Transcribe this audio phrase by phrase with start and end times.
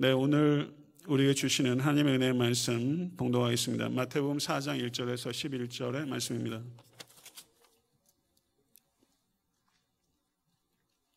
[0.00, 0.72] 네, 오늘
[1.08, 3.90] 우리에게 주시는 하나님의 은혜의 말씀 봉독하겠습니다.
[3.90, 6.62] 마태복음 4장 1절에서 11절의 말씀입니다.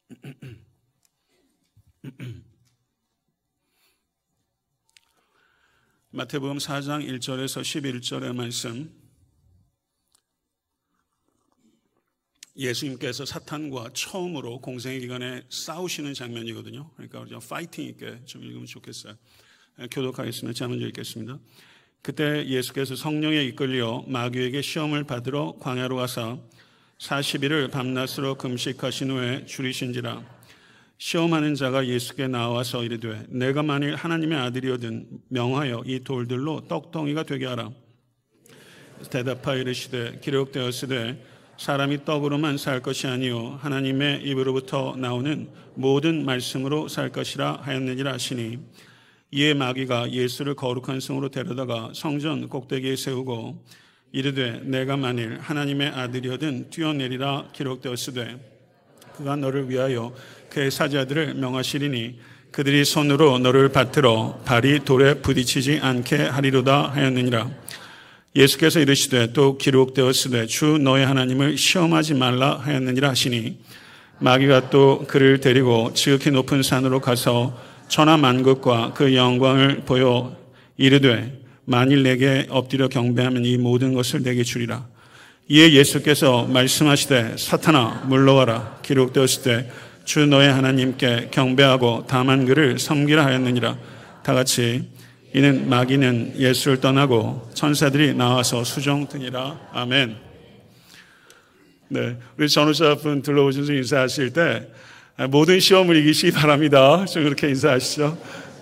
[6.11, 9.02] 마태복음 4장 1절에서 11절의 말씀
[12.55, 16.89] 예수님께서 사탄과 처음으로 공생의 기간에 싸우시는 장면이거든요.
[16.95, 19.15] 그러니까 좀 파이팅 있게 좀 읽으면 좋겠어요.
[19.79, 20.55] 예, 교독하겠습니다.
[20.55, 21.39] 제가 먼저 읽겠습니다.
[22.03, 26.37] 그때 예수께서 성령에 이끌려 마귀에게 시험을 받으러 광야로 가사
[26.99, 30.23] 40일을 밤낮으로 금식하신 후에 줄이신지라
[30.97, 37.71] 시험하는 자가 예수께 나와서 이르되 내가 만일 하나님의 아들이거든 명하여 이 돌들로 떡덩이가 되게 하라
[39.09, 47.59] 대답하여 이르시되 기록되었으되 사람이 떡으로만 살 것이 아니요 하나님의 입으로부터 나오는 모든 말씀으로 살 것이라
[47.61, 48.59] 하였느니라 하시니
[49.31, 53.63] 이에 마귀가 예수를 거룩한 성으로 데려다가 성전 꼭대기에 세우고
[54.11, 58.53] 이르되 내가 만일 하나님의 아들이거든 뛰어내리라 기록되었으되
[59.15, 60.13] 그가 너를 위하여
[60.49, 62.19] 그의 사자들을 명하시리니
[62.51, 67.49] 그들이 손으로 너를 받들어 발이 돌에 부딪히지 않게 하리로다 하였느니라
[68.35, 73.57] 예수께서 이르시되 또 기록되었으되 주 너의 하나님을 시험하지 말라 하였느니라 하시니
[74.19, 80.35] 마귀가 또 그를 데리고 지극히 높은 산으로 가서 천하 만국과 그 영광을 보여
[80.77, 84.85] 이르되 만일 내게 엎드려 경배하면 이 모든 것을 내게 주리라.
[85.49, 89.69] 이에 예수께서 말씀하시되 사탄아 물러가라 기록되었을 때
[90.05, 93.77] 주 너의 하나님께 경배하고 다만 그를 섬기라 하였느니라.
[94.21, 94.89] 다 같이
[95.35, 99.69] 이는 마귀는 예수를 떠나고 천사들이 나와서 수종드니라.
[99.71, 100.15] 아멘.
[101.89, 104.69] 네, 우리 전우자분 들러오셔서 인사하실 때
[105.29, 107.05] 모든 시험을 이기시기 바랍니다.
[107.05, 108.17] 좀 그렇게 인사하시죠.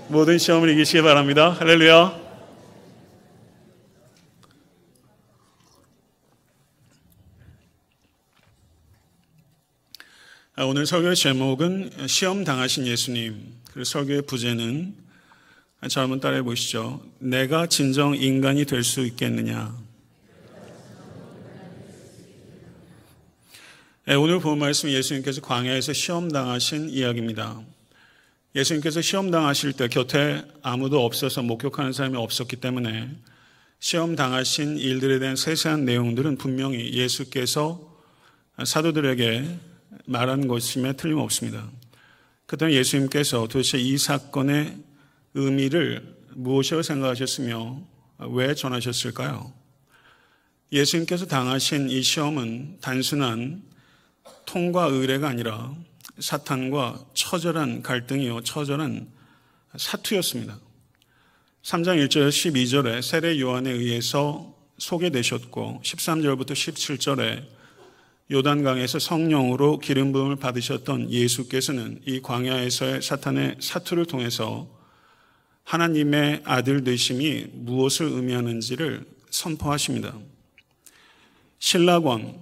[0.08, 1.49] 모든 시험을 이기시기 바랍니다.
[1.59, 2.22] 할렐루야.
[10.59, 13.55] 오늘 설교의 제목은 시험 당하신 예수님.
[13.65, 15.11] 그리고 설교의 부제는
[15.89, 17.02] 자, 한번 따라해 보시죠.
[17.17, 19.75] 내가 진정 인간이 될 수 있겠느냐?
[24.05, 27.59] 네, 오늘 본 말씀 예수님께서 광야에서 시험 당하신 이야기입니다.
[28.55, 33.09] 예수님께서 시험 당하실 때 곁에 아무도 없어서 목격하는 사람이 없었기 때문에
[33.80, 37.91] 시험 당하신 일들에 대한 세세한 내용들은 분명히 예수께서
[38.64, 39.59] 사도들에게
[40.05, 41.71] 말한 것임에 틀림없습니다.
[42.45, 44.77] 그때 예수님께서 도대체 이 사건의
[45.33, 47.81] 의미를 무엇이라고 생각하셨으며
[48.30, 49.53] 왜 전하셨을까요?
[50.71, 53.64] 예수님께서 당하신 이 시험은 단순한
[54.45, 55.73] 통과 의례가 아니라
[56.20, 59.09] 사탄과 처절한 갈등이요, 처절한
[59.77, 60.59] 사투였습니다.
[61.64, 67.43] 3장 1절 12절에 세례 요한에 의해서 소개되셨고 13절부터 17절에
[68.31, 74.80] 요단강에서 성령으로 기름 부음을 받으셨던 예수께서는 이 광야에서의 사탄의 사투를 통해서
[75.64, 80.17] 하나님의 아들 되심이 무엇을 의미하는지를 선포하십니다.
[81.59, 82.36] 실낙원을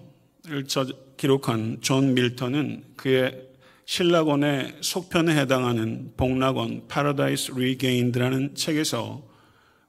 [1.18, 3.48] 기록한 존 밀턴은 그의
[3.86, 9.28] 실낙원의 속편에 해당하는 복낙원 Paradise Regained라는 책에서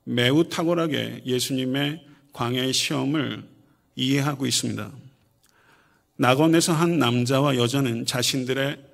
[0.05, 3.45] 매우 탁월하게 예수님의 광야의 시험을
[3.97, 4.91] 이해하고 있습니다.
[6.17, 8.90] 낙원에서 한 남자와 여자는 자신들의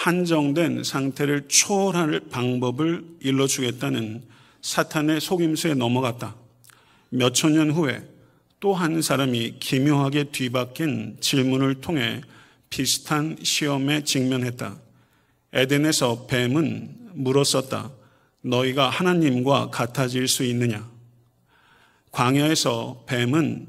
[0.00, 4.22] 한정된 상태를 초월할 방법을 일러주겠다는
[4.62, 6.36] 사탄의 속임수에 넘어갔다.
[7.10, 8.02] 몇천 년 후에
[8.60, 12.22] 또 한 사람이 기묘하게 뒤바뀐 질문을 통해
[12.70, 14.78] 비슷한 시험에 직면했다.
[15.52, 17.90] 에덴에서 뱀은 물었었다.
[18.40, 20.88] 너희가 하나님과 같아질 수 있느냐?
[22.10, 23.68] 광야에서 뱀은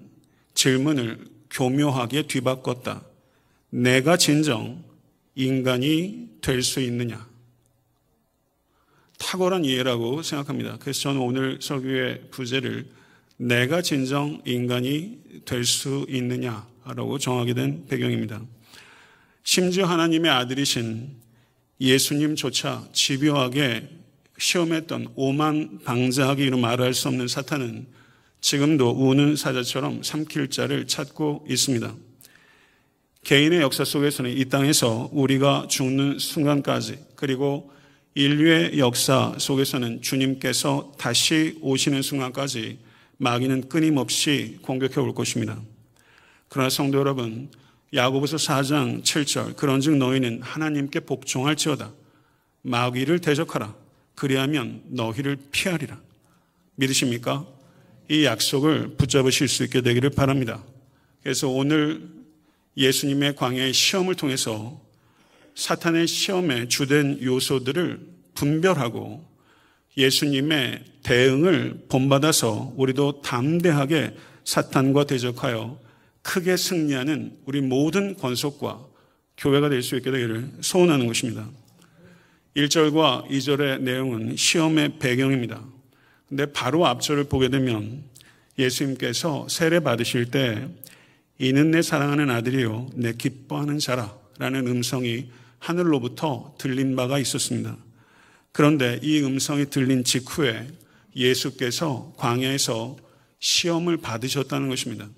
[0.53, 3.03] 질문을 교묘하게 뒤바꿨다.
[3.71, 4.90] 내가 진정
[5.35, 7.29] 인간이 될 수 있느냐?
[9.19, 10.77] 탁월한 이해라고 생각합니다.
[10.79, 12.87] 그래서 저는 오늘 설교의 부제를
[13.37, 18.41] 내가 진정 인간이 될 수 있느냐라고 정하게 된 배경입니다.
[19.43, 21.09] 심지어 하나님의 아들이신
[21.79, 23.89] 예수님조차 집요하게
[24.37, 27.87] 시험했던 오만 방자하기 이로 말할 수 없는 사탄은
[28.41, 31.95] 지금도 우는 사자처럼 삼킬 자를 찾고 있습니다.
[33.23, 37.71] 개인의 역사 속에서는 이 땅에서 우리가 죽는 순간까지 그리고
[38.15, 42.79] 인류의 역사 속에서는 주님께서 다시 오시는 순간까지
[43.17, 45.61] 마귀는 끊임없이 공격해 올 것입니다.
[46.49, 47.49] 그러나 성도 여러분,
[47.93, 51.91] 야고보서 4장 7절 그런즉 너희는 하나님께 복종할지어다
[52.63, 53.75] 마귀를 대적하라
[54.15, 55.99] 그리하면 너희를 피하리라.
[56.75, 57.45] 믿으십니까?
[58.09, 60.63] 이 약속을 붙잡으실 수 있게 되기를 바랍니다.
[61.23, 62.20] 그래서 오늘
[62.77, 64.81] 예수님의 광야의 시험을 통해서
[65.55, 67.99] 사탄의 시험의 주된 요소들을
[68.35, 69.29] 분별하고
[69.97, 74.15] 예수님의 대응을 본받아서 우리도 담대하게
[74.45, 75.79] 사탄과 대적하여
[76.21, 78.85] 크게 승리하는 우리 모든 권속과
[79.37, 81.49] 교회가 될 수 있게 되기를 소원하는 것입니다.
[82.55, 85.63] 1절과 2절의 내용은 시험의 배경입니다.
[86.29, 88.03] 근데 바로 앞절을 보게 되면
[88.59, 90.67] 예수님께서 세례 받으실 때
[91.41, 97.77] 이는 내 사랑하는 아들이요 내 기뻐하는 자라 라는 음성이 하늘로부터 들린 바가 있었습니다.
[98.51, 100.67] 그런데 이 음성이 들린 직후에
[101.15, 102.95] 예수께서 광야에서
[103.39, 105.09] 시험을 받으셨다는 것입니다.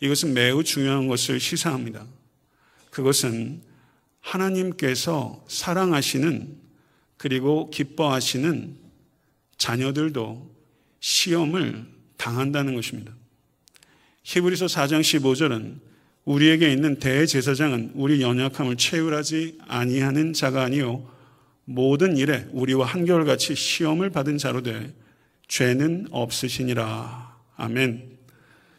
[0.00, 2.04] 이것은 매우 중요한 것을 시사합니다.
[2.90, 3.62] 그것은
[4.22, 6.52] 하나님께서 사랑하시는
[7.16, 8.76] 그리고 기뻐하시는
[9.56, 10.52] 자녀들도
[10.98, 11.86] 시험을
[12.16, 13.12] 당한다는 것입니다.
[14.24, 15.78] 히브리서 4장 15절은
[16.24, 21.06] 우리에게 있는 대제사장은 우리 연약함을 채울하지 아니하는 자가 아니요
[21.66, 24.94] 모든 일에 우리와 한결같이 시험을 받은 자로 돼
[25.48, 27.36] 죄는 없으시니라.
[27.56, 28.18] 아멘.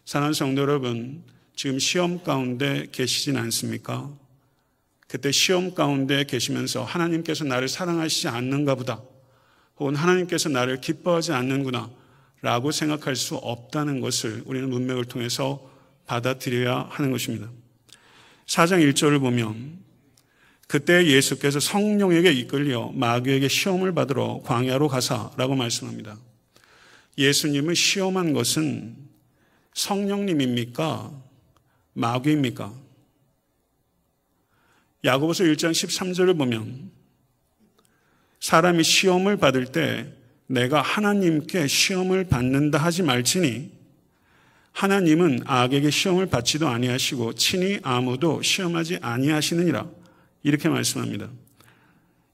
[0.03, 1.23] 사랑하는 성도 여러분,
[1.55, 4.11] 지금 시험 가운데 계시진 않습니까?
[5.07, 9.01] 그때 시험 가운데 계시면서 하나님께서 나를 사랑하시지 않는가 보다.
[9.77, 11.89] 혹은 하나님께서 나를 기뻐하지 않는구나.
[12.45, 15.67] 라고 생각할 수 없다는 것을 우리는 문맥을 통해서
[16.05, 17.49] 받아들여야 하는 것입니다.
[18.45, 19.79] 4장 1절을 보면
[20.67, 26.19] 그때 예수께서 성령에게 이끌려 마귀에게 시험을 받으러 광야로 가사라고 말씀합니다.
[27.17, 28.95] 예수님을 시험한 것은
[29.73, 31.11] 성령님입니까?
[31.93, 32.71] 마귀입니까?
[35.03, 36.91] 야고보서 1장 13절을 보면
[38.39, 40.13] 사람이 시험을 받을 때
[40.47, 43.71] 내가 하나님께 시험을 받는다 하지 말지니
[44.71, 49.87] 하나님은 악에게 시험을 받지도 아니하시고 친히 아무도 시험하지 아니하시느니라
[50.43, 51.29] 이렇게 말씀합니다.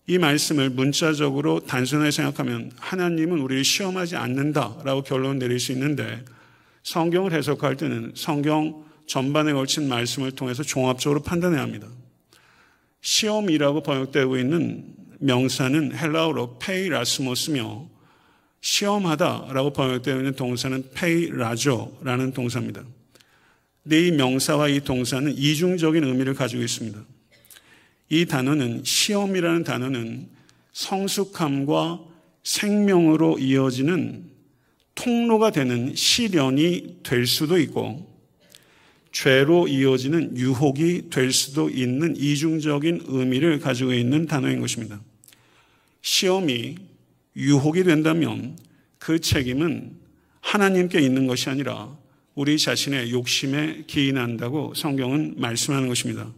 [0.07, 6.25] 이 말씀을 문자적으로 단순하게 생각하면 하나님은 우리를 시험하지 않는다라고 결론 내릴 수 있는데
[6.83, 11.87] 성경을 해석할 때는 성경 전반에 걸친 말씀을 통해서 종합적으로 판단해야 합니다.
[13.01, 17.87] 시험이라고 번역되고 있는 명사는 헬라어로 페이라스모스며
[18.61, 22.83] 시험하다라고 번역되어 있는 동사는 페이라조라는 동사입니다.
[23.91, 27.03] 이 명사와 이 동사는 이중적인 의미를 가지고 있습니다.
[28.09, 30.29] 이 단어는 시험이라는 단어는
[30.73, 32.01] 성숙함과
[32.43, 34.29] 생명으로 이어지는
[34.95, 38.09] 통로가 되는 시련이 될 수도 있고
[39.11, 45.01] 죄로 이어지는 유혹이 될 수도 있는 이중적인 의미를 가지고 있는 단어인 것입니다.
[46.01, 46.75] 시험이
[47.36, 48.57] 유혹이 된다면
[48.98, 49.95] 그 책임은
[50.42, 51.98] 하나님께 있는 것이 아니라
[52.36, 56.31] 우리 자신의 욕심에 기인한다고 성경은 말씀하는 것입니다.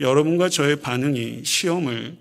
[0.00, 2.18] 여러분과 저의 반응이 시험을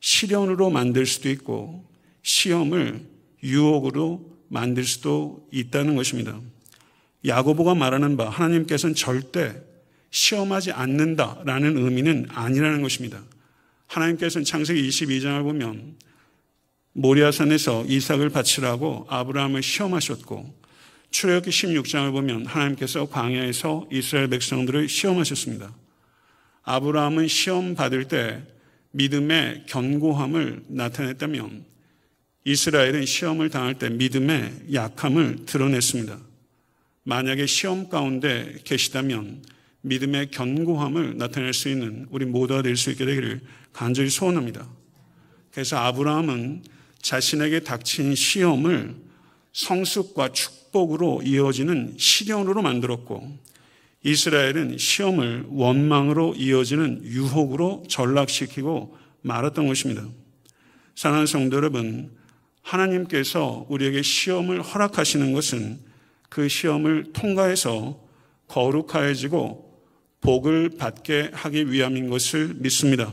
[0.00, 1.84] 시련으로 만들 수도 있고
[2.22, 3.00] 시험을
[3.42, 6.40] 유혹으로 만들 수도 있다는 것입니다.
[7.24, 9.60] 야고보가 말하는 바 하나님께서는 절대
[10.10, 13.22] 시험하지 않는다라는 의미는 아니라는 것입니다.
[13.88, 15.96] 하나님께서는 창세기 22장을 보면
[16.96, 20.54] 모리아산에서 이삭을 바치라고 아브라함을 시험하셨고
[21.10, 25.74] 출애굽기 16장을 보면 하나님께서 광야에서 이스라엘 백성들을 시험하셨습니다.
[26.62, 28.42] 아브라함은 시험 받을 때
[28.92, 31.66] 믿음의 견고함을 나타냈다면
[32.44, 36.18] 이스라엘은 시험을 당할 때 믿음의 약함을 드러냈습니다.
[37.02, 39.42] 만약에 시험 가운데 계시다면
[39.82, 43.40] 믿음의 견고함을 나타낼 수 있는 우리 모두가 될 수 있게 되기를
[43.72, 44.66] 간절히 소원합니다.
[45.52, 48.96] 그래서 아브라함은 자신에게 닥친 시험을
[49.52, 53.38] 성숙과 축복으로 이어지는 시련으로 만들었고
[54.02, 60.06] 이스라엘은 시험을 원망으로 이어지는 유혹으로 전락시키고 말았던 것입니다.
[60.94, 62.10] 사랑하는 성도 여러분,
[62.62, 65.78] 하나님께서 우리에게 시험을 허락하시는 것은
[66.28, 68.00] 그 시험을 통과해서
[68.48, 69.66] 거룩하여지고
[70.20, 73.12] 복을 받게 하기 위함인 것을 믿습니다.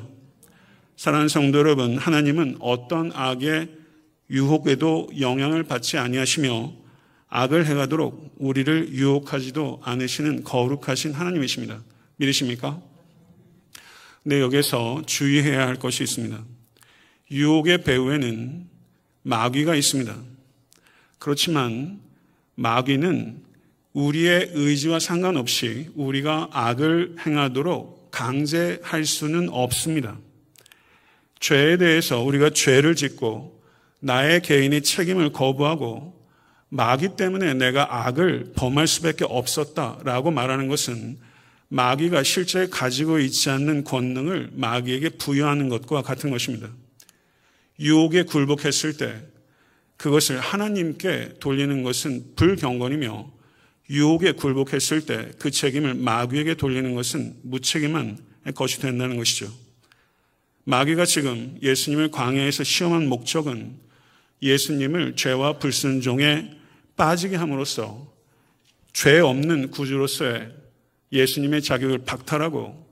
[1.03, 3.67] 사랑하는 성도 여러분, 하나님은 어떤 악의
[4.29, 6.72] 유혹에도 영향을 받지 아니하시며
[7.27, 11.83] 악을 행하도록 우리를 유혹하지도 않으시는 거룩하신 하나님이십니다.
[12.15, 12.81] 믿으십니까?
[14.24, 16.41] 네, 여기서 주의해야 할 것이 있습니다.
[17.31, 18.69] 유혹의 배후에는
[19.24, 20.15] 마귀가 있습니다.
[21.19, 22.00] 그렇지만
[22.55, 23.43] 마귀는
[23.91, 30.17] 우리의 의지와 상관없이 우리가 악을 행하도록 강제할 수는 없습니다.
[31.44, 33.62] 죄에 대해서 우리가 죄를 짓고
[34.00, 36.18] 나의 개인이 책임을 거부하고
[36.70, 41.18] 마귀 때문에 내가 악을 범할 수밖에 없었다라고 말하는 것은
[41.68, 46.70] 마귀가 실제 가지고 있지 않는 권능을 마귀에게 부여하는 것과 같은 것입니다.
[47.78, 49.22] 유혹에 굴복했을 때
[49.98, 53.32] 그것을 하나님께 돌리는 것은 불경건이며
[53.90, 58.18] 유혹에 굴복했을 때 그 책임을 마귀에게 돌리는 것은 무책임한
[58.56, 59.62] 것이 된다는 것이죠.
[60.65, 63.77] 마귀가 지금 예수님을 광야에서 시험한 목적은
[64.41, 66.51] 예수님을 죄와 불순종에
[66.96, 68.13] 빠지게 함으로써
[68.93, 70.53] 죄 없는 구주로서의
[71.12, 72.84] 예수님의 자격을 박탈하고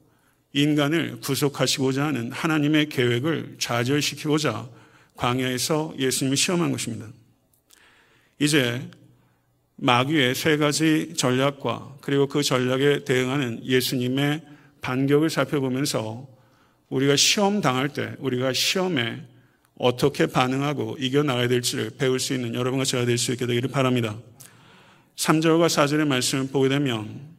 [0.53, 4.69] 인간을 구속하시고자 하는 하나님의 계획을 좌절시키고자
[5.15, 7.07] 광야에서 예수님이 시험한 것입니다.
[8.39, 8.89] 이제
[9.77, 14.41] 마귀의 세 가지 전략과 그리고 그 전략에 대응하는 예수님의
[14.81, 16.27] 반격을 살펴보면서
[16.91, 19.23] 우리가 시험 당할 때 우리가 시험에
[19.77, 24.17] 어떻게 반응하고 이겨나가야 될지를 배울 수 있는 여러분과 제가 될 수 있게 되기를 바랍니다.
[25.15, 27.31] 3절과 4절의 말씀을 보게 되면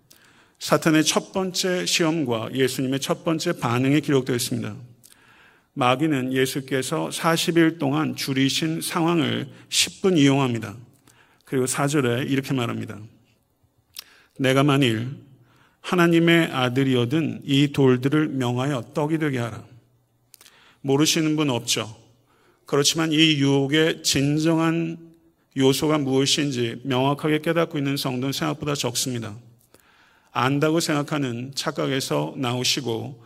[0.58, 4.74] 사탄의 첫 번째 시험과 예수님의 첫 번째 반응이 기록되어 있습니다.
[5.74, 10.76] 마귀는 예수께서 40일 동안 줄이신 상황을 10분 이용합니다.
[11.44, 12.98] 그리고 4절에 이렇게 말합니다.
[14.38, 15.16] 내가 만일
[15.82, 19.64] 하나님의 아들이어든 이 돌들을 명하여 떡이 되게 하라.
[20.80, 21.94] 모르시는 분 없죠.
[22.64, 24.96] 그렇지만 이 유혹의 진정한
[25.56, 29.36] 요소가 무엇인지 명확하게 깨닫고 있는 성도는 생각보다 적습니다.
[30.30, 33.22] 안다고 생각하는 착각에서 나오시고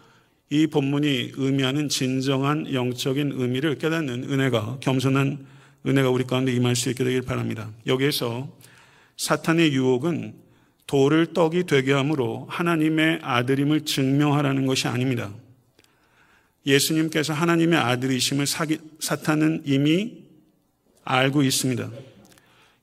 [0.50, 5.46] 이 본문이 의미하는 진정한 영적인 의미를 깨닫는 은혜가 겸손한
[5.86, 7.70] 은혜가 우리 가운데 임할 수 있게 되길 바랍니다.
[7.86, 8.48] 여기에서
[9.16, 10.34] 사탄의 유혹은
[10.86, 15.32] 돌을 떡이 되게 함으로 하나님의 아들임을 증명하라는 것이 아닙니다.
[16.64, 18.46] 예수님께서 하나님의 아들이심을
[19.00, 20.24] 사탄은 이미
[21.04, 21.90] 알고 있습니다.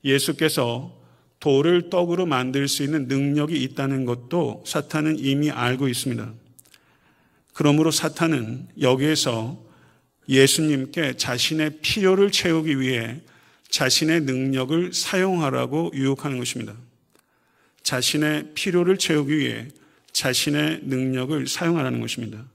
[0.05, 0.93] 예수께서
[1.39, 6.31] 돌을 떡으로 만들 수 있는 능력이 있다는 것도 사탄은 이미 알고 있습니다.
[7.53, 9.61] 그러므로 사탄은 여기에서
[10.29, 13.21] 예수님께 자신의 필요를 채우기 위해
[13.69, 16.73] 자신의 능력을 사용하라고 유혹하는 것입니다.
[17.83, 19.67] 자신의 필요를 채우기 위해
[20.13, 22.45] 자신의 능력을 사용하라는 것입니다.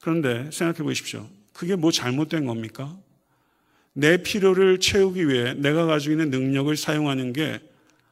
[0.00, 1.28] 그런데 생각해 보십시오.
[1.52, 2.96] 그게 뭐 잘못된 겁니까?
[3.92, 7.60] 내 필요를 채우기 위해 내가 가지고 있는 능력을 사용하는 게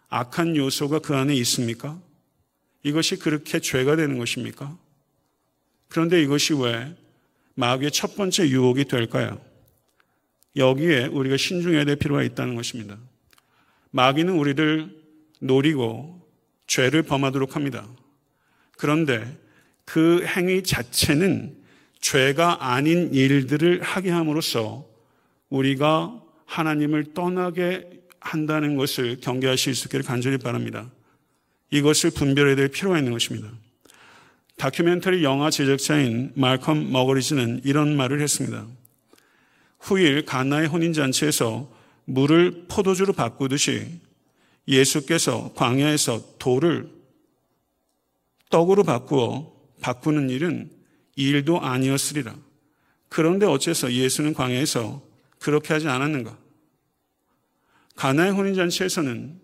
[0.08, 2.00] 악한 요소가 그 안에 있습니까?
[2.82, 4.78] 이것이 그렇게 죄가 되는 것입니까?
[5.88, 6.94] 그런데 이것이 왜
[7.54, 9.40] 마귀의 첫 번째 유혹이 될까요?
[10.56, 12.98] 여기에 우리가 신중해야 될 필요가 있다는 것입니다.
[13.90, 14.88] 마귀는 우리를
[15.40, 16.23] 노리고
[16.66, 17.86] 죄를 범하도록 합니다.
[18.76, 19.38] 그런데
[19.84, 21.56] 그 행위 자체는
[22.00, 24.86] 죄가 아닌 일들을 하게 함으로써
[25.48, 27.88] 우리가 하나님을 떠나게
[28.20, 30.90] 한다는 것을 경계하실 수 있기를 간절히 바랍니다.
[31.70, 33.50] 이것을 분별해야 될 필요가 있는 것입니다.
[34.56, 38.66] 다큐멘터리 영화 제작자인 말컴 머거리즈는 이런 말을 했습니다.
[39.80, 41.70] 후일 가나의 혼인잔치에서
[42.06, 44.00] 물을 포도주로 바꾸듯이
[44.66, 46.90] 예수께서 광야에서 돌을
[48.50, 50.70] 떡으로 바꾸어 바꾸는 일은
[51.16, 52.34] 일도 아니었으리라.
[53.08, 55.02] 그런데 어째서 예수는 광야에서
[55.38, 56.36] 그렇게 하지 않았는가?
[57.96, 59.40] 가나의 혼인잔치에서는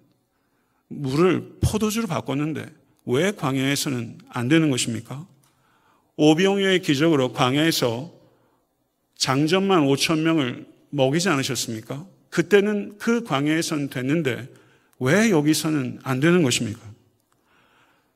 [0.88, 2.66] 물을 포도주로 바꿨는데
[3.06, 5.26] 왜 광야에서는 안 되는 것입니까?
[6.16, 8.12] 오병이어의 기적으로 광야에서
[9.16, 12.06] 장전만 5천 명을 먹이지 않으셨습니까?
[12.30, 14.48] 그때는 그 광야에서는 됐는데
[15.00, 16.80] 왜 여기서는 안 되는 것입니까?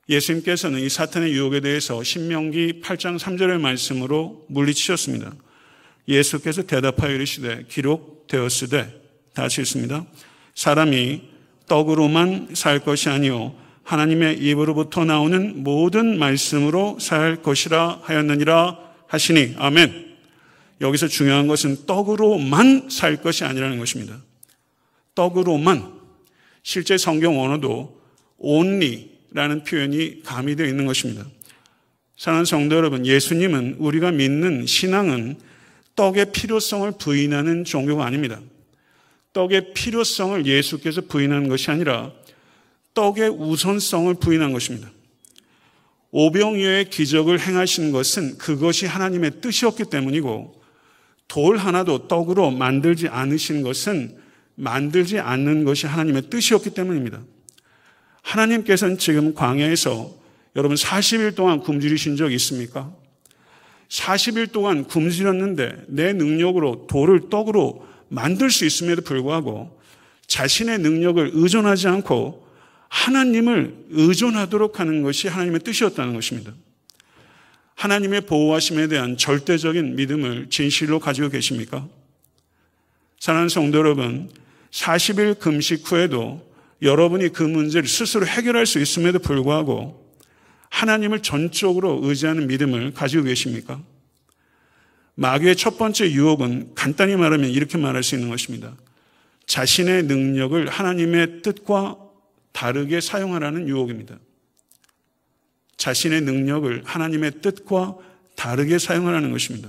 [0.09, 5.35] 예수님께서는 이 사탄의 유혹에 대해서 신명기 8장 3절의 말씀으로 물리치셨습니다.
[6.07, 10.05] 예수께서 대답하여 이르시되 기록되었으되 다시 읽습니다.
[10.55, 11.23] 사람이
[11.67, 20.17] 떡으로만 살 것이 아니요 하나님의 입으로부터 나오는 모든 말씀으로 살 것이라 하였느니라 하시니 아멘.
[20.83, 24.19] 여기서 중요한 것은 떡으로만 살 것이 아니라는 것입니다.
[25.15, 26.04] 떡으로만
[26.65, 28.01] 실제 성경 언어도
[28.39, 31.27] only 라는 표현이 가미되어 있는 것입니다.
[32.17, 35.37] 사랑하는 성도 여러분, 예수님은 우리가 믿는 신앙은
[35.95, 38.41] 떡의 필요성을 부인하는 종교가 아닙니다.
[39.33, 42.13] 떡의 필요성을 예수께서 부인하는 것이 아니라
[42.95, 44.91] 떡의 우선성을 부인한 것입니다.
[46.13, 50.63] 오병이어의 기적을 행하신 것은 그것이 하나님의 뜻이었기 때문이고
[51.27, 54.24] 돌 하나도 떡으로 만들지 않으신 것은
[54.57, 57.21] 만들지 않는 것이 하나님의 뜻이었기 때문입니다.
[58.23, 60.15] 하나님께서는 지금 광야에서
[60.57, 62.93] 여러분 40일 동안 굶주리신 적 있습니까?
[63.89, 69.79] 40일 동안 굶주렸는데 내 능력으로 돌을 떡으로 만들 수 있음에도 불구하고
[70.27, 72.45] 자신의 능력을 의존하지 않고
[72.89, 76.53] 하나님을 의존하도록 하는 것이 하나님의 뜻이었다는 것입니다.
[77.75, 81.87] 하나님의 보호하심에 대한 절대적인 믿음을 진실로 가지고 계십니까?
[83.19, 84.31] 사랑하는 성도 여러분,
[84.75, 86.53] 40일 금식 후에도
[86.83, 90.05] 여러분이 그 문제를 스스로 해결할 수 있음에도 불구하고
[90.69, 93.81] 하나님을 전적으로 의지하는 믿음을 가지고 계십니까?
[95.15, 98.75] 마귀의 첫 번째 유혹은 간단히 말하면 이렇게 말할 수 있는 것입니다.
[99.47, 101.97] 자신의 능력을 하나님의 뜻과
[102.51, 104.19] 다르게 사용하라는 유혹입니다.
[105.77, 107.97] 자신의 능력을 하나님의 뜻과
[108.35, 109.69] 다르게 사용하라는 것입니다.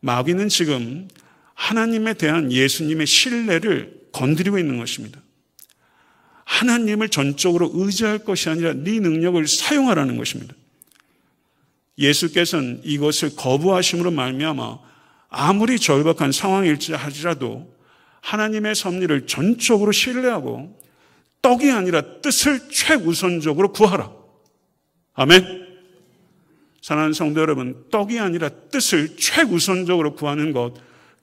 [0.00, 1.08] 마귀는 지금
[1.54, 5.20] 하나님에 대한 예수님의 신뢰를 건드리고 있는 것입니다.
[6.44, 10.54] 하나님을 전적으로 의지할 것이 아니라 네 능력을 사용하라는 것입니다.
[11.98, 14.78] 예수께서는 이것을 거부하심으로 말미암아
[15.28, 17.72] 아무리 절박한 상황일지 하지라도
[18.20, 20.78] 하나님의 섭리를 전적으로 신뢰하고
[21.42, 24.10] 떡이 아니라 뜻을 최우선적으로 구하라.
[25.14, 25.64] 아멘.
[26.80, 30.74] 사랑하는 성도 여러분, 떡이 아니라 뜻을 최우선적으로 구하는 것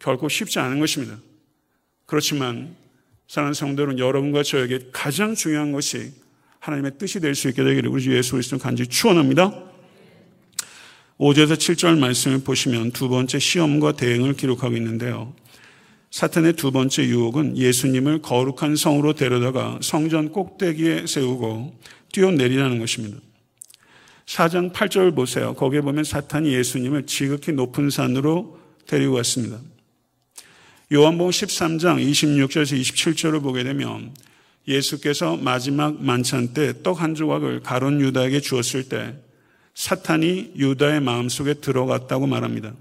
[0.02, 1.18] 결코 쉽지 않은 것입니다.
[2.06, 2.76] 그렇지만
[3.28, 6.12] 사랑하는 성도 여러분, 여러분과 저에게 가장 중요한 것이
[6.60, 9.72] 하나님의 뜻이 될 수 있게 되기를 우리 주 예수 그리스도 간절히 축원합니다.
[11.18, 15.34] 5절에서 7절 말씀을 보시면 두 번째 시험과 대응을 기록하고 있는데요.
[16.10, 21.80] 사탄의 두 번째 유혹은 예수님을 거룩한 성으로 데려다가 성전 꼭대기에 세우고
[22.12, 23.18] 뛰어내리라는 것입니다.
[24.26, 25.54] 4장 8절 보세요.
[25.54, 29.60] 거기에 보면 사탄이 예수님을 지극히 높은 산으로 데리고 갔습니다.
[30.94, 34.14] 요한복음 13장 26절에서 27절을 보게 되면
[34.68, 39.16] 예수께서 마지막 만찬 때 떡 한 조각을 가론 유다에게 주었을 때
[39.74, 42.74] 사탄이 유다의 마음속에 들어갔다고 말합니다.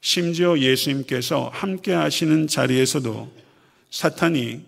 [0.00, 3.30] 심지어 예수님께서 함께 하시는 자리에서도
[3.90, 4.62] 사탄이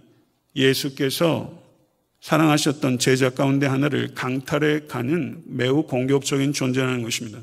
[0.55, 1.59] 예수께서
[2.21, 7.39] 사랑하셨던 제자 가운데 하나를 강탈해 가는 매우 공격적인 존재라는 것입니다.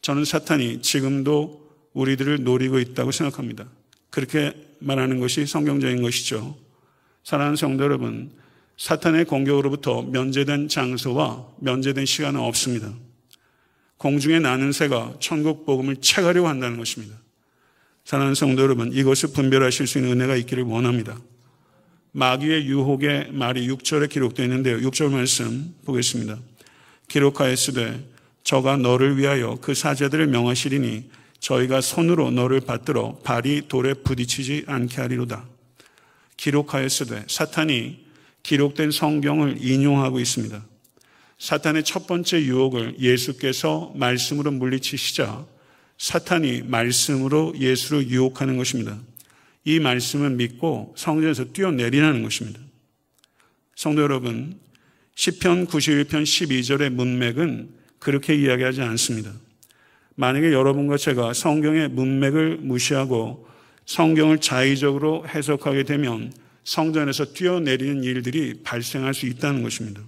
[0.00, 3.66] 저는 사탄이 지금도 우리들을 노리고 있다고 생각합니다.
[4.10, 6.56] 그렇게 말하는 것이 성경적인 것이죠.
[7.24, 8.30] 사랑하는 성도 여러분,
[8.76, 12.92] 사탄의 공격으로부터 면제된 장소와 면제된 시간은 없습니다.
[13.98, 17.16] 공중에 나는 새가 천국 복음을 채가려고 한다는 것입니다.
[18.04, 21.18] 사랑하는 성도 여러분, 이것을 분별하실 수 있는 은혜가 있기를 원합니다.
[22.12, 24.78] 마귀의 유혹의 말이 6절에 기록되어 있는데요.
[24.78, 26.38] 6절 말씀 보겠습니다.
[27.08, 28.08] 기록하였으되
[28.44, 35.46] 저가 너를 위하여 그 사자들을 명하시리니 저희가 손으로 너를 받들어 발이 돌에 부딪히지 않게 하리로다.
[36.36, 38.06] 기록하였으되 사탄이
[38.42, 40.64] 기록된 성경을 인용하고 있습니다.
[41.38, 45.46] 사탄의 첫 번째 유혹을 예수께서 말씀으로 물리치시자
[45.98, 48.98] 사탄이 말씀으로 예수를 유혹하는 것입니다.
[49.64, 52.60] 이 말씀을 믿고 성전에서 뛰어내리라는 것입니다.
[53.74, 54.58] 성도 여러분,
[55.16, 59.32] 10편 91편 12절의 문맥은 그렇게 이야기하지 않습니다.
[60.18, 63.46] 만약에 여러분과 제가 성경의 문맥을 무시하고
[63.86, 66.32] 성경을 자의적으로 해석하게 되면
[66.64, 70.02] 성전에서 뛰어내리는 일들이 발생할 수 있다는 것입니다.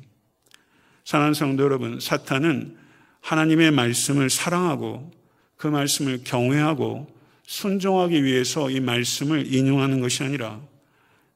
[1.04, 2.76] 사랑하는 성도 여러분, 사탄은
[3.20, 5.12] 하나님의 말씀을 사랑하고
[5.56, 7.06] 그 말씀을 경외하고
[7.46, 10.60] 순종하기 위해서 이 말씀을 인용하는 것이 아니라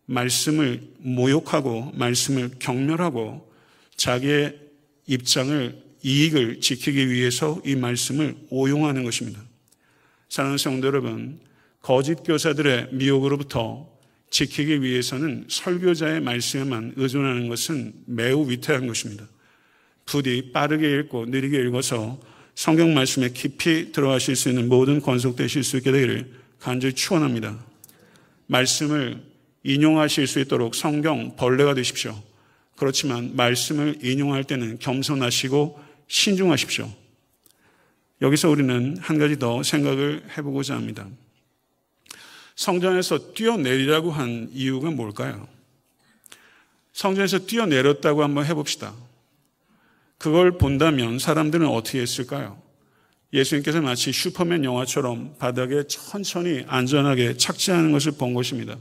[0.06, 3.52] 말씀을 모욕하고 말씀을 경멸하고
[3.96, 4.58] 자기의
[5.06, 9.42] 입장을 이익을 지키기 위해서 이 말씀을 오용하는 것입니다.
[10.28, 11.40] 사랑하는 성도 여러분,
[11.80, 13.88] 거짓 교사들의 미혹으로부터
[14.30, 19.26] 지키기 위해서는 설교자의 말씀에만 의존하는 것은 매우 위태한 것입니다.
[20.04, 22.20] 부디 빠르게 읽고 느리게 읽어서
[22.54, 27.64] 성경 말씀에 깊이 들어가실 수 있는 모든 건속되실 수 있게 되기를 간절히 축원합니다.
[28.46, 29.22] 말씀을
[29.62, 32.20] 인용하실 수 있도록 성경 벌레가 되십시오.
[32.76, 36.90] 그렇지만 말씀을 인용할 때는 겸손하시고 신중하십시오.
[38.22, 41.06] 여기서 우리는 한 가지 더 생각을 해보고자 합니다.
[42.56, 45.48] 성전에서 뛰어내리라고 한 이유가 뭘까요?
[46.92, 48.94] 성전에서 뛰어내렸다고 한번 해봅시다.
[50.18, 52.62] 그걸 본다면 사람들은 어떻게 했을까요?
[53.32, 58.78] 예수님께서 마치 슈퍼맨 영화처럼 바닥에 천천히 안전하게 착지하는 것을 본 것입니다.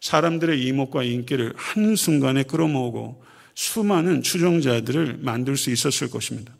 [0.00, 3.22] 사람들의 이목과 인기를 한순간에 끌어모으고
[3.54, 6.54] 수많은 추종자들을 만들 수 있었을 것입니다.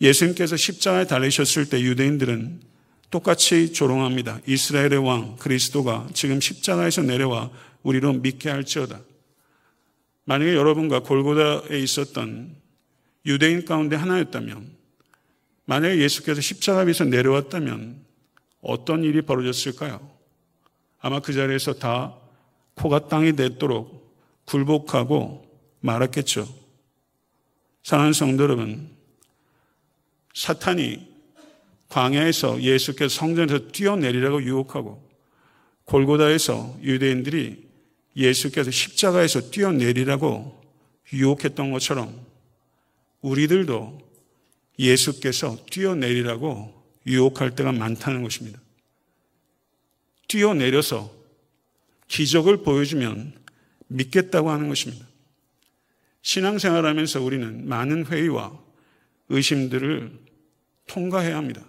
[0.00, 2.60] 예수님께서 십자가에 달리셨을 때 유대인들은
[3.10, 4.40] 똑같이 조롱합니다.
[4.46, 7.50] 이스라엘의 왕 그리스도가 지금 십자가에서 내려와
[7.82, 9.00] 우리로 믿게 할지어다.
[10.24, 12.56] 만약에 여러분과 골고다에 있었던
[13.26, 14.68] 유대인 가운데 하나였다면
[15.66, 18.02] 만약에 예수께서 십자가 위에서 내려왔다면
[18.60, 20.10] 어떤 일이 벌어졌을까요?
[21.00, 22.16] 아마 그 자리에서 다
[22.74, 24.12] 코가 땅이 냈도록
[24.46, 25.43] 굴복하고
[25.84, 26.48] 말았겠죠.
[27.82, 28.88] 사랑하는 성도 여러분,
[30.34, 31.06] 사탄이
[31.90, 35.06] 광야에서 예수께서 성전에서 뛰어내리라고 유혹하고
[35.84, 37.68] 골고다에서 유대인들이
[38.16, 40.62] 예수께서 십자가에서 뛰어내리라고
[41.12, 42.18] 유혹했던 것처럼
[43.20, 44.00] 우리들도
[44.78, 48.58] 예수께서 뛰어내리라고 유혹할 때가 많다는 것입니다.
[50.28, 51.12] 뛰어내려서
[52.08, 53.34] 기적을 보여주면
[53.88, 55.06] 믿겠다고 하는 것입니다.
[56.24, 58.58] 신앙생활 하면서 우리는 많은 회의와
[59.28, 60.10] 의심들을
[60.86, 61.62] 통과해야 합니다.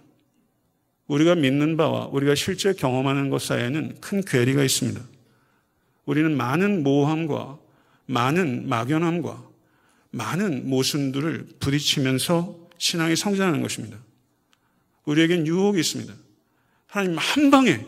[1.06, 5.00] 우리가 믿는 바와 우리가 실제 경험하는 것 사이에는 큰 괴리가 있습니다.
[6.06, 7.58] 우리는 많은 모함과
[8.06, 9.46] 많은 막연함과
[10.10, 13.98] 많은 모순들을 부딪히면서 신앙이 성장하는 것입니다.
[15.04, 16.14] 우리에겐 유혹이 있습니다.
[16.86, 17.84] 하나님 한 방에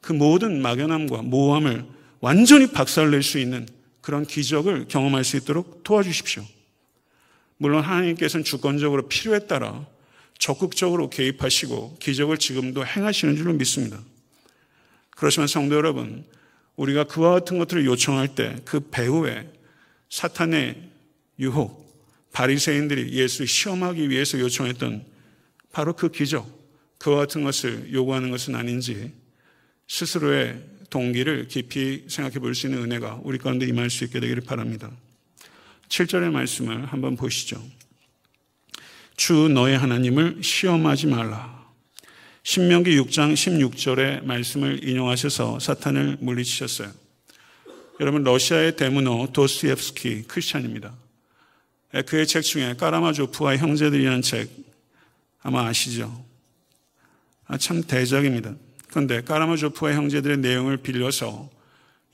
[0.00, 1.84] 그 모든 막연함과 모함을
[2.20, 3.66] 완전히 박살낼 수 있는
[4.04, 6.44] 그런 기적을 경험할 수 있도록 도와주십시오.
[7.56, 9.86] 물론 하나님께서는 주권적으로 필요에 따라
[10.38, 13.98] 적극적으로 개입하시고 기적을 지금도 행하시는 줄로 믿습니다.
[15.08, 16.22] 그렇지만 성도 여러분,
[16.76, 19.50] 우리가 그와 같은 것들을 요청할 때 그 배후에
[20.10, 20.82] 사탄의
[21.38, 21.82] 유혹,
[22.32, 25.02] 바리새인들이 예수를 시험하기 위해서 요청했던
[25.72, 26.46] 바로 그 기적,
[26.98, 29.14] 그와 같은 것을 요구하는 것은 아닌지
[29.88, 30.62] 스스로의
[30.94, 34.92] 동기를 깊이 생각해 볼 수 있는 은혜가 우리 가운데 임할 수 있게 되기를 바랍니다.
[35.88, 37.60] 7절의 말씀을 한번 보시죠.
[39.16, 41.64] 주 너의 하나님을 시험하지 말라.
[42.44, 46.92] 신명기 6장 16절의 말씀을 인용하셔서 사탄을 물리치셨어요.
[47.98, 50.94] 여러분 러시아의 대문호 도스예프스키 크리스찬입니다.
[52.06, 54.48] 그의 책 중에 까라마조프와 형제들이라는 책
[55.42, 56.24] 아마 아시죠?
[57.46, 58.54] 아, 참 대작입니다.
[58.94, 61.50] 그런데 까라마조프와 형제들의 내용을 빌려서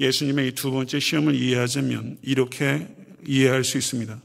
[0.00, 2.88] 예수님의 이 두 번째 시험을 이해하자면 이렇게
[3.26, 4.18] 이해할 수 있습니다.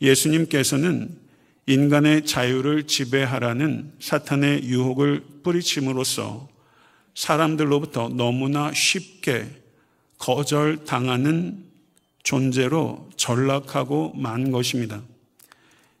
[0.00, 1.18] 예수님께서는
[1.66, 6.48] 인간의 자유를 지배하라는 사탄의 유혹을 뿌리침으로써
[7.16, 9.48] 사람들로부터 너무나 쉽게
[10.18, 11.64] 거절당하는
[12.22, 15.02] 존재로 전락하고 만 것입니다.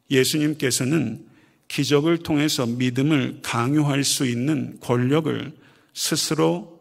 [0.08, 1.26] 예수님께서는
[1.68, 5.52] 기적을 통해서 믿음을 강요할 수 있는 권력을
[5.94, 6.80] 스스로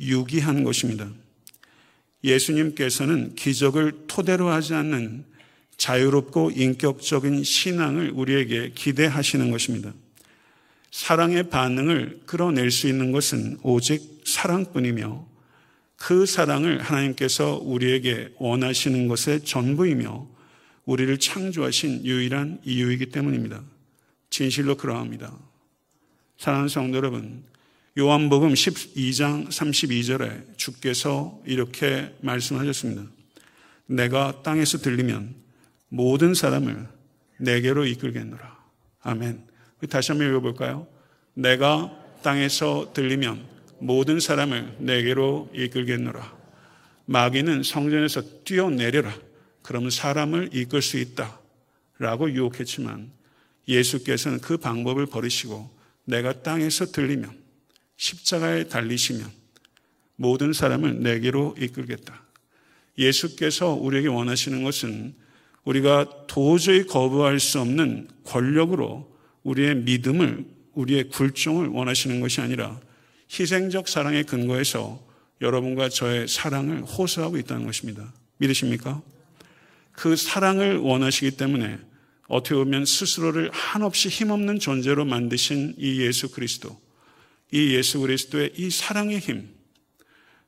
[0.00, 1.08] 유기한 것입니다.
[2.22, 5.24] 예수님께서는 기적을 토대로 하지 않는
[5.76, 9.92] 자유롭고 인격적인 신앙을 우리에게 기대하시는 것입니다.
[10.90, 15.26] 사랑의 반응을 끌어낼 수 있는 것은 오직 사랑뿐이며
[15.96, 20.28] 그 사랑을 하나님께서 우리에게 원하시는 것의 전부이며
[20.84, 23.62] 우리를 창조하신 유일한 이유이기 때문입니다.
[24.30, 25.36] 진실로 그러합니다.
[26.38, 27.44] 사랑하는 성도 여러분,
[27.98, 33.02] 요한복음 12장 32절에 주께서 이렇게 말씀하셨습니다.
[33.86, 35.34] 내가 땅에서 들리면
[35.88, 36.86] 모든 사람을
[37.38, 38.58] 내게로 이끌겠노라.
[39.02, 39.46] 아멘.
[39.90, 40.86] 다시 한번 읽어볼까요?
[41.34, 41.90] 내가
[42.22, 43.44] 땅에서 들리면
[43.78, 46.36] 모든 사람을 내게로 이끌겠노라.
[47.06, 49.16] 마귀는 성전에서 뛰어내려라.
[49.62, 51.40] 그러면 사람을 이끌 수 있다.
[51.98, 53.10] 라고 유혹했지만
[53.68, 55.70] 예수께서는 그 방법을 버리시고
[56.04, 57.30] 내가 땅에서 들리면
[57.96, 59.30] 십자가에 달리시면
[60.16, 62.22] 모든 사람을 내게로 이끌겠다.
[62.96, 65.14] 예수께서 우리에게 원하시는 것은
[65.64, 72.80] 우리가 도저히 거부할 수 없는 권력으로 우리의 믿음을, 우리의 굴종을 원하시는 것이 아니라
[73.30, 75.06] 희생적 사랑의 근거에서
[75.40, 78.12] 여러분과 저의 사랑을 호소하고 있다는 것입니다.
[78.38, 79.02] 믿으십니까?
[79.92, 81.78] 그 사랑을 원하시기 때문에
[82.28, 86.78] 어떻게 보면 스스로를 한없이 힘없는 존재로 만드신 이 예수 그리스도,
[87.50, 89.48] 이 예수 그리스도의 이 사랑의 힘,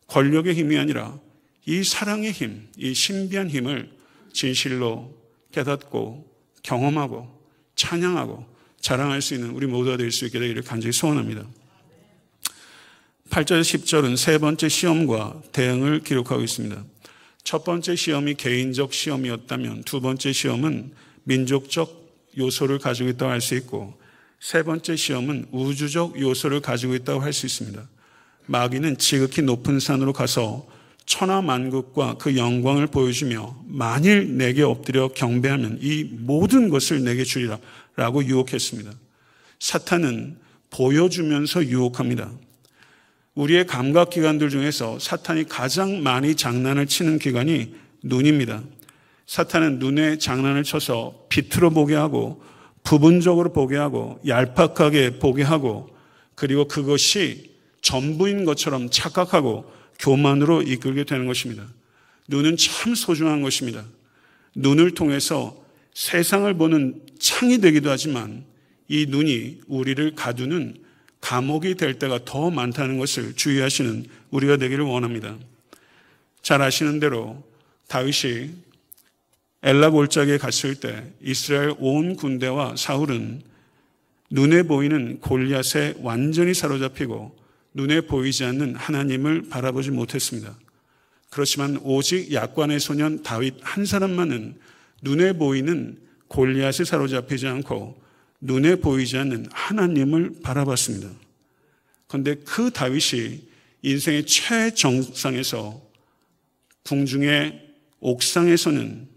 [0.06, 1.18] 권력의 힘이 아니라
[1.66, 3.90] 이 사랑의 힘, 이 신비한 힘을
[4.32, 5.16] 진실로
[5.52, 6.30] 깨닫고
[6.62, 7.40] 경험하고
[7.76, 8.46] 찬양하고
[8.80, 11.46] 자랑할 수 있는 우리 모두가 될 수 있게 되기를 간절히 소원합니다.
[13.30, 16.84] 8절 10절은 세 번째 시험과 대응을 기록하고 있습니다.
[17.44, 20.92] 첫 번째 시험이 개인적 시험이었다면 두 번째 시험은
[21.24, 22.00] 민족적
[22.38, 23.98] 요소를 가지고 있다고 할 수 있고
[24.40, 27.86] 세 번째 시험은 우주적 요소를 가지고 있다고 할 수 있습니다.
[28.46, 30.66] 마귀는 지극히 높은 산으로 가서
[31.06, 37.58] 천하 만국과 그 영광을 보여주며 만일 내게 엎드려 경배하면 이 모든 것을 내게 주리라
[37.96, 38.92] 라고 유혹했습니다.
[39.58, 40.38] 사탄은
[40.70, 42.30] 보여주면서 유혹합니다.
[43.34, 48.62] 우리의 감각 기관들 중에서 사탄이 가장 많이 장난을 치는 기관이 눈입니다.
[49.30, 52.42] 사탄은 눈에 장난을 쳐서 비틀어 보게 하고
[52.82, 55.88] 부분적으로 보게 하고 얄팍하게 보게 하고
[56.34, 61.64] 그리고 그것이 전부인 것처럼 착각하고 교만으로 이끌게 되는 것입니다.
[62.26, 63.84] 눈은 참 소중한 것입니다.
[64.56, 65.64] 눈을 통해서
[65.94, 68.44] 세상을 보는 창이 되기도 하지만
[68.88, 70.74] 이 눈이 우리를 가두는
[71.20, 75.38] 감옥이 될 때가 더 많다는 것을 주의하시는 우리가 되기를 원합니다.
[76.42, 77.44] 잘 아시는 대로
[77.86, 78.69] 다윗이
[79.62, 83.42] 엘라 골짜기에 갔을 때 이스라엘 온 군대와 사울은
[84.30, 87.36] 눈에 보이는 골리앗에 완전히 사로잡히고
[87.74, 90.56] 눈에 보이지 않는 하나님을 바라보지 못했습니다.
[91.30, 94.56] 그렇지만 오직 약관의 소년 다윗 한 사람만은
[95.02, 98.00] 눈에 보이는 골리앗에 사로잡히지 않고
[98.40, 101.10] 눈에 보이지 않는 하나님을 바라봤습니다.
[102.06, 103.42] 그런데 그 다윗이
[103.82, 105.80] 인생의 최정상에서
[106.84, 107.68] 궁중의
[108.00, 109.09] 옥상에서는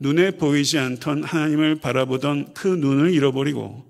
[0.00, 3.88] 눈에 보이지 않던 하나님을 바라보던 그 눈을 잃어버리고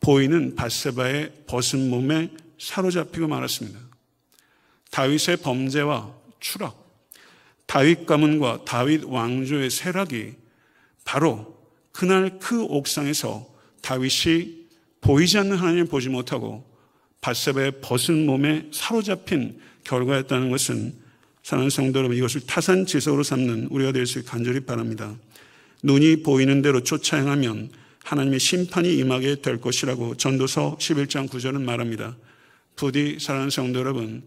[0.00, 3.78] 보이는 바세바의 벗은 몸에 사로잡히고 말았습니다.
[4.90, 6.88] 다윗의 범죄와 추락,
[7.66, 10.34] 다윗 가문과 다윗 왕조의 세락이
[11.04, 11.58] 바로
[11.92, 13.46] 그날 그 옥상에서
[13.82, 14.68] 다윗이
[15.00, 16.64] 보이지 않는 하나님을 보지 못하고
[17.20, 20.94] 바세바의 벗은 몸에 사로잡힌 결과였다는 것은
[21.42, 25.16] 사랑하는 성도 여러분 이것을 타산지석으로 삼는 우리가 될 수 간절히 바랍니다.
[25.82, 27.70] 눈이 보이는 대로 쫓아 행하면
[28.04, 32.16] 하나님의 심판이 임하게 될 것이라고 전도서 11장 9절은 말합니다.
[32.74, 34.22] 부디 사랑하는 성도 여러분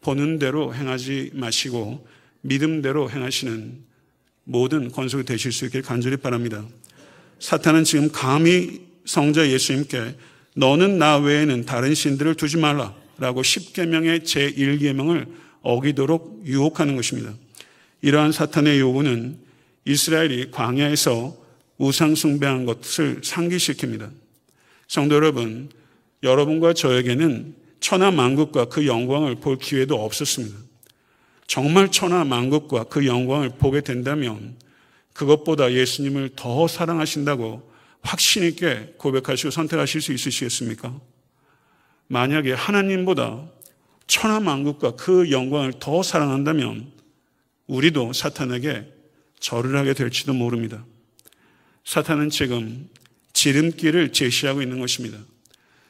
[0.00, 2.06] 보는 대로 행하지 마시고
[2.40, 3.84] 믿음대로 행하시는
[4.44, 6.64] 모든 권속이 되실 수 있길 간절히 바랍니다.
[7.40, 10.16] 사탄은 지금 감히 성자 예수님께
[10.54, 15.26] 너는 나 외에는 다른 신들을 두지 말라라고 10계명의 제1계명을
[15.62, 17.34] 어기도록 유혹하는 것입니다.
[18.00, 19.45] 이러한 사탄의 요구는
[19.86, 21.36] 이스라엘이 광야에서
[21.78, 24.10] 우상 숭배한 것을 상기시킵니다.
[24.88, 25.70] 성도 여러분,
[26.22, 30.56] 여러분과 저에게는 천하 만국과 그 영광을 볼 기회도 없었습니다.
[31.46, 34.56] 정말 천하 만국과 그 영광을 보게 된다면
[35.12, 37.70] 그것보다 예수님을 더 사랑하신다고
[38.02, 40.98] 확신 있게 고백하시고 선택하실 수 있으시겠습니까?
[42.08, 43.48] 만약에 하나님보다
[44.06, 46.92] 천하 만국과 그 영광을 더 사랑한다면
[47.66, 48.95] 우리도 사탄에게
[49.40, 50.84] 절을 하게 될지도 모릅니다.
[51.84, 52.88] 사탄은 지금
[53.32, 55.18] 지름길을 제시하고 있는 것입니다.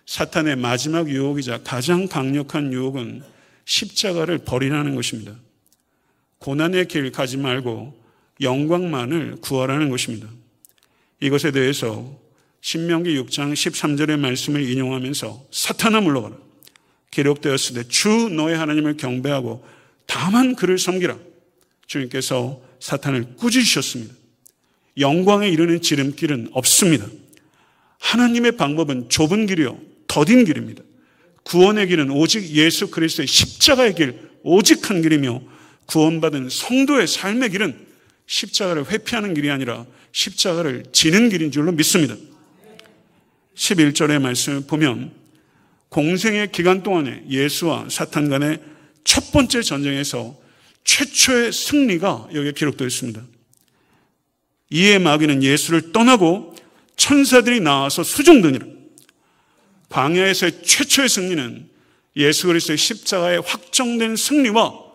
[0.06, 3.22] 사탄의 마지막 유혹이자 가장 강력한 유혹은
[3.64, 5.34] 십자가를 버리라는 것입니다.
[6.38, 8.04] 고난의 길 가지 말고
[8.40, 10.28] 영광만을 구하라는 것입니다.
[11.20, 12.18] 이것에 대해서
[12.60, 16.36] 신명기 6장 13절의 말씀을 인용하면서 사탄아 물러가라.
[17.10, 19.64] 기록되었을 때 주 너의 하나님을 경배하고
[20.06, 21.16] 다만 그를 섬기라.
[21.86, 24.14] 주님께서 사탄을 꾸짖으셨습니다.
[24.98, 27.06] 영광에 이르는 지름길은 없습니다.
[27.98, 29.78] 하나님의 방법은 좁은 길이요.
[30.06, 30.82] 더딘 길입니다.
[31.44, 35.42] 구원의 길은 오직 예수 그리스도의 십자가의 길, 오직 한 길이며
[35.86, 37.86] 구원받은 성도의 삶의 길은
[38.26, 42.16] 십자가를 회피하는 길이 아니라 십자가를 지는 길인 줄로 믿습니다.
[43.54, 45.12] 11절의 말씀을 보면
[45.88, 48.60] 공생의 기간 동안에 예수와 사탄 간의
[49.04, 50.36] 첫 번째 전쟁에서
[50.86, 53.20] 최초의 승리가 여기에 기록되어 있습니다.
[54.70, 56.56] 이에 마귀는 예수를 떠나고
[56.96, 58.64] 천사들이 나와서 수종드니라.
[59.90, 61.68] 광야에서의 최초의 승리는
[62.16, 64.86] 예수 그리스도의 십자가의 확정된 승리와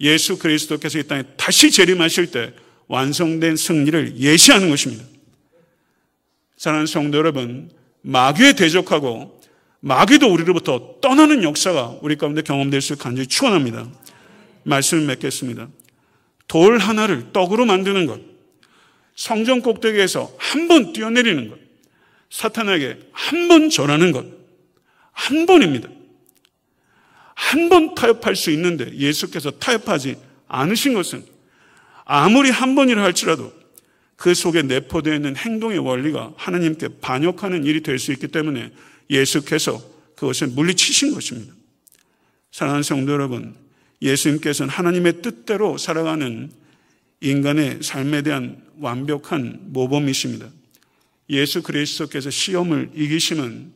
[0.00, 2.54] 예수 그리스도께서 이 땅에 다시 재림하실 때
[2.86, 5.04] 완성된 승리를 예시하는 것입니다.
[6.56, 7.70] 사랑하는 성도 여러분,
[8.02, 9.40] 마귀에 대적하고
[9.80, 13.88] 마귀도 우리로부터 떠나는 역사가 우리 가운데 경험될 수 간절히 축원합니다.
[14.64, 15.68] 말씀을 맺겠습니다.
[16.48, 18.20] 돌 하나를 떡으로 만드는 것,
[19.14, 21.58] 성전 꼭대기에서 한 번 뛰어내리는 것,
[22.30, 24.24] 사탄에게 한 번 절하는 것,
[25.12, 25.88] 한 번입니다.
[27.34, 30.16] 한 번 타협할 수 있는데 예수께서 타협하지
[30.48, 31.24] 않으신 것은
[32.04, 33.52] 아무리 한 번이라 할지라도
[34.16, 38.70] 그 속에 내포되어 있는 행동의 원리가 하나님께 반역하는 일이 될 수 있기 때문에
[39.08, 39.82] 예수께서
[40.16, 41.54] 그것을 물리치신 것입니다.
[42.52, 43.56] 사랑하는 성도 여러분,
[44.02, 46.50] 예수님께서는 하나님의 뜻대로 살아가는
[47.20, 50.48] 인간의 삶에 대한 완벽한 모범이십니다.
[51.28, 53.72] 예수 그리스도께서 시험을 이기시면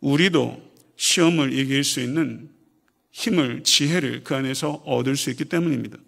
[0.00, 2.48] 우리도 시험을 이길 수 있는
[3.12, 5.98] 힘을, 지혜를 그 안에서 얻을 수 있기 때문입니다.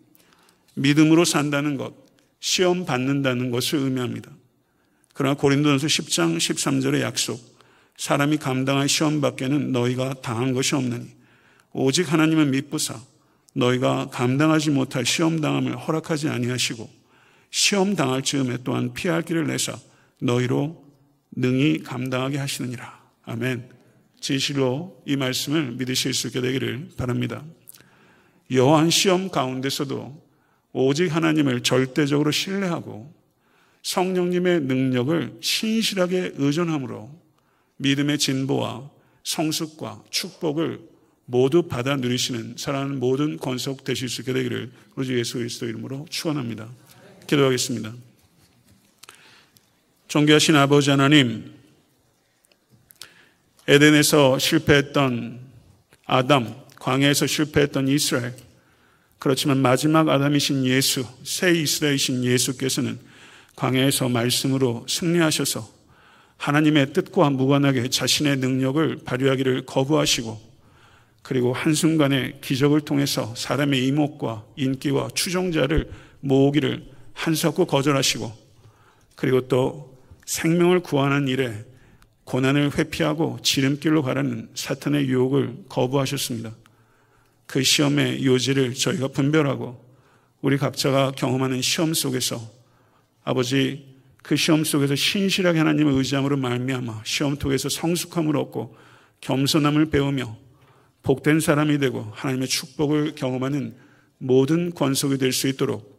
[0.74, 1.94] 믿음으로 산다는 것,
[2.40, 4.30] 시험 받는다는 것을 의미합니다.
[5.14, 7.40] 그러나 고린도전서 10장 13절의 약속,
[7.96, 11.06] 사람이 감당할 시험 밖에는 너희가 당한 것이 없느니
[11.72, 13.00] 오직 하나님은 믿부사
[13.54, 16.88] 너희가 감당하지 못할 시험 당함을 허락하지 아니하시고
[17.50, 19.78] 시험 당할 즈음에 또한 피할 길을 내사
[20.20, 20.82] 너희로
[21.32, 23.00] 능히 감당하게 하시느니라.
[23.24, 23.68] 아멘.
[24.20, 27.44] 진실로 이 말씀을 믿으실 수 있게 되기를 바랍니다.
[28.50, 30.22] 여호한 시험 가운데서도
[30.72, 33.12] 오직 하나님을 절대적으로 신뢰하고
[33.82, 37.10] 성령님의 능력을 신실하게 의존함으로
[37.78, 38.90] 믿음의 진보와
[39.24, 40.91] 성숙과 축복을
[41.24, 46.68] 모두 받아 누리시는 사랑하는 모든 권속 되실 수 있게 되기를 우리 예수 그리스도 이름으로 축원합니다.
[47.26, 47.92] 기도하겠습니다.
[50.08, 51.54] 존귀하신 아버지 하나님,
[53.66, 55.40] 에덴에서 실패했던
[56.04, 58.34] 아담, 광야에서 실패했던 이스라엘,
[59.18, 62.98] 그렇지만 마지막 아담이신 예수, 새 이스라엘이신 예수께서는
[63.54, 65.70] 광야에서 말씀으로 승리하셔서
[66.38, 70.51] 하나님의 뜻과 무관하게 자신의 능력을 발휘하기를 거부하시고
[71.22, 78.32] 그리고 한순간에 기적을 통해서 사람의 이목과 인기와 추종자를 모으기를 한사코 거절하시고
[79.14, 81.64] 그리고 또 생명을 구하는 일에
[82.24, 86.52] 고난을 회피하고 지름길로 가라는 사탄의 유혹을 거부하셨습니다.
[87.46, 89.82] 그 시험의 요지를 저희가 분별하고
[90.40, 92.40] 우리 각자가 경험하는 시험 속에서
[93.24, 98.76] 아버지 그 시험 속에서 신실하게 하나님을 의지함으로 말미암아 시험통에서 성숙함을 얻고
[99.20, 100.36] 겸손함을 배우며
[101.02, 103.74] 복된 사람이 되고 하나님의 축복을 경험하는
[104.18, 105.92] 모든 권속이 될 수 있도록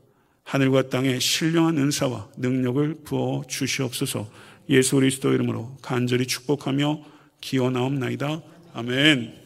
[0.44, 4.30] 하늘과 땅에 신령한 은사와 능력을 부어 주시옵소서
[4.70, 7.02] 예수 그리스도 이름으로 간절히 축복하며
[7.42, 8.42] 기원하옵나이다.
[8.74, 9.43] 아멘.